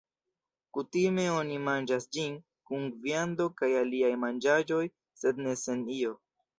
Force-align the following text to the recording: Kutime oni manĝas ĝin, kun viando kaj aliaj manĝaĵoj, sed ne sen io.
Kutime 0.77 1.25
oni 1.39 1.59
manĝas 1.67 2.09
ĝin, 2.17 2.39
kun 2.71 2.89
viando 3.05 3.49
kaj 3.63 3.73
aliaj 3.85 4.13
manĝaĵoj, 4.27 4.85
sed 5.23 5.47
ne 5.49 5.59
sen 5.67 5.91
io. 6.03 6.23